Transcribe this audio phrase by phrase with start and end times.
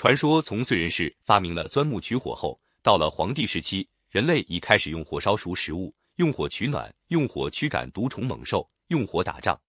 [0.00, 9.60] 传说从燧人氏发明了钻木取火后，到了黄帝时期，人类已开始用火烧熟食物，用火取暖，用火驱赶毒虫猛兽，用火打仗。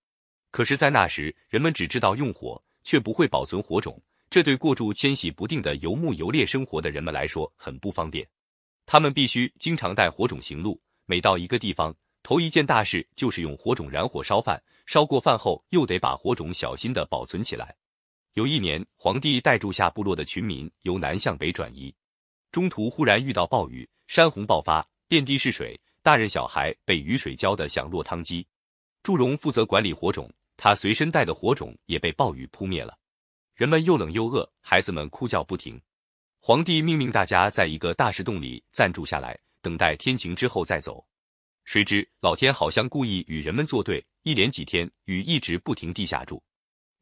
[0.50, 8.26] 可是，在那时，人们只知道用火，却不会保存火种，这对过住迁徙不定的游牧游猎生活的人们来说很不方便。
[8.86, 11.94] 他们必须经常带火种行路，每到一个地方。
[12.24, 17.76] 头一件大事就是用火种燃火烧饭，烧过饭后又得把火种小心的保存起来。
[18.36, 21.94] 有一年，皇帝带住下部落的群民由南向北转移，
[22.50, 28.48] 中途忽然遇到暴雨，山洪爆发，遍地是水，大人小孩被雨水浇得像落汤鸡。
[29.04, 32.98] 祝融负责管理火种，他随身带的火种也被暴雨扑灭了。
[33.54, 35.78] 人们又冷又饿，孩子们哭叫不停。
[36.40, 41.06] 皇帝命令大家在一个大石洞里暂住下来，等待天晴之后再走。
[41.66, 46.42] 谁知老天好像故意与人们作对，一连几天雨一直不停地下住，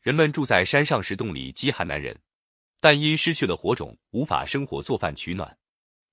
[0.01, 2.17] 人们住在山上石洞里饥寒难忍，
[2.79, 5.57] 但因失去了火种，无法生火做饭取暖，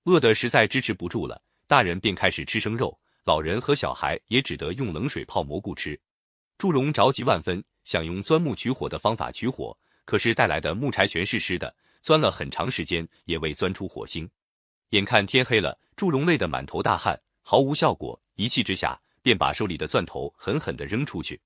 [0.04, 5.98] 饿得实在支持不住了，大人便开始吃生肉，老人和小孩也只得用冷水泡蘑菇吃。
[6.58, 14.28] 祝融着急万分，想用钻木取火的方法取火，可是带来的木柴全是湿的，钻了很长时间也未钻出火星。
[14.90, 18.20] 眼看天黑了，祝融累得满头大汗，毫无效果。
[18.34, 21.40] 一气之下，便把手里的钻头狠狠地扔出去，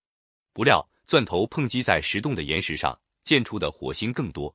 [0.52, 4.54] 不料钻头碰击在石洞的岩石上，溅出的火星更多。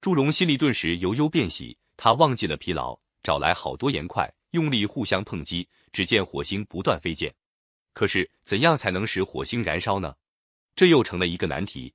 [0.00, 7.30] 祝融心里顿时由忧变喜，他忘记了疲劳，找来好多岩块，用力互相碰击，只见火星不断飞溅。
[7.92, 10.16] 可是怎样才能使火星燃烧呢？
[10.74, 11.92] 这又成了一个难题。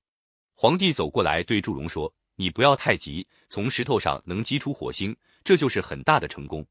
[0.53, 6.63] 皇帝走过来对祝融说：“你不要太急，从石头上能激出火星，这就是很大的成功。”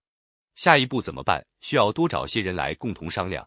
[0.54, 1.44] 下一步怎么办？
[1.60, 3.44] 需要多找些人来共同商量。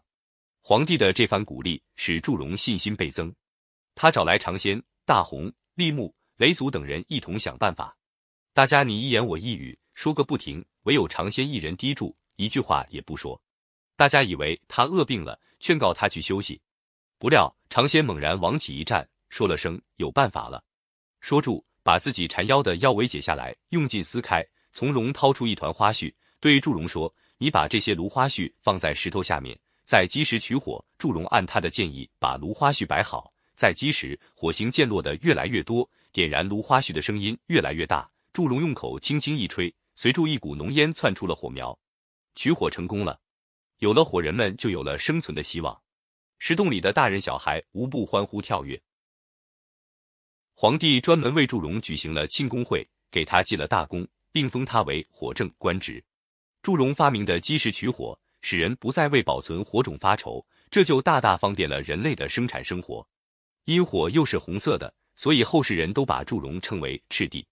[0.60, 3.34] 皇帝的这番鼓励使祝融信心倍增，
[4.00, 7.92] 他找来长仙、大红、立木、雷祖等人一同想办法。
[8.52, 13.40] 大家你一言我一语，说个不停，唯有长仙一人低住，一句话也不说。
[13.96, 16.60] 大家以为他饿病了，劝告他去休息。
[17.18, 20.62] 不料长仙猛然往起一站，说了声“有办法了”，
[21.20, 26.14] 说住，把自己缠腰的腰围解下来，用劲撕开，从容掏出一团花絮。
[26.38, 38.08] 对祝融说：“你把这些芦花絮放在石头下面，再积石取火。”祝融按他的建议把芦花絮摆好，在积石，火星溅落的越来越多，点燃芦花絮的声音越来越大。
[38.32, 41.76] 祝融用口轻轻一吹，随着一股浓烟窜出了火苗，
[42.36, 43.20] 取火成功了。
[43.78, 45.76] 有了火，人们就有了生存的希望。
[46.38, 48.80] 石洞里的大人小孩无不欢呼跳跃。
[50.54, 56.00] 皇帝专门为祝融举行了庆功会，给他记了大功，并封他为火正官职。
[56.62, 63.04] 祝融发明的积石取火，使人不再为保存火种发愁，这就大大方便了人类的生产生活。
[63.68, 67.46] 因火又是红色的，所以后世人都把祝融称为赤帝。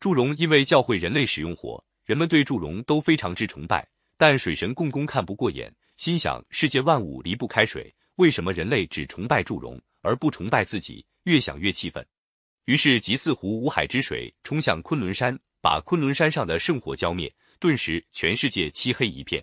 [0.00, 3.88] 祝融因为教会人类使用火，人们对祝融都非常之崇拜。
[4.16, 11.06] 但水神共工看不过眼，心想世界万物离不开水，为什么人类只崇拜祝融而不崇拜自己？
[11.26, 12.04] 越想越气愤，
[12.64, 17.32] 于是集四湖五海之水冲向昆仑山，把昆仑山上的圣火浇灭。
[17.60, 19.40] 顿时，全世界漆黑一片。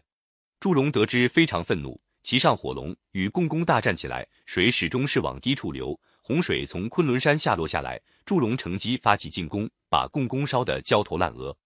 [0.60, 4.28] 祝融得知，非常愤怒，骑上火龙，与共工大战起来。
[4.46, 5.98] 水始终是往低处流，
[6.30, 8.00] 洪水从昆仑山下落下来。
[8.24, 11.58] 祝融乘机发起进攻，把共工烧得焦头烂额。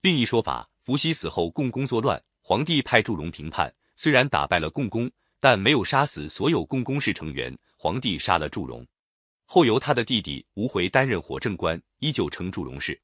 [0.00, 7.54] 另一说法，伏羲死后，共工作乱，皇帝派祝融平叛，虽然打败了共工，但没有杀死所有共工氏成员。
[7.76, 8.86] 皇帝杀了祝融，
[9.44, 12.98] 后由他的弟弟无回担任火正官，依旧称祝融氏。